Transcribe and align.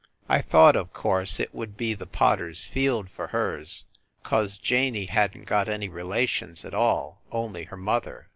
I 0.27 0.41
thought, 0.41 0.75
of 0.75 0.93
course, 0.93 1.39
it 1.39 1.53
would 1.53 1.77
be 1.77 1.93
the 1.93 2.07
potter 2.07 2.49
s 2.49 2.65
field 2.65 3.07
for 3.11 3.27
hers, 3.27 3.85
cause 4.23 4.57
Janey 4.57 5.05
hadn 5.05 5.41
t 5.41 5.45
got 5.45 5.69
any 5.69 5.89
relations 5.89 6.65
at 6.65 6.73
all 6.73 7.21
only 7.31 7.65
her 7.65 7.77
mother. 7.77 8.27